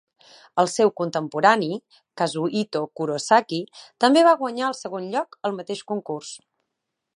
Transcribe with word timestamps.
El 0.61 0.69
seu 0.75 0.91
contemporani, 1.01 1.67
Kazuhito 2.21 2.81
Kurosaki, 3.01 3.61
també 4.05 4.25
va 4.31 4.35
guanyar 4.43 4.67
el 4.73 4.79
segon 4.81 5.09
lloc 5.17 5.41
al 5.51 5.57
mateix 5.61 5.87
concurs. 5.93 6.35